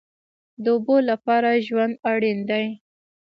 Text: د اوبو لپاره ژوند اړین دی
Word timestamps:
د 0.63 0.65
اوبو 0.75 0.95
لپاره 1.09 1.61
ژوند 1.67 1.93
اړین 2.11 2.39
دی 2.49 2.65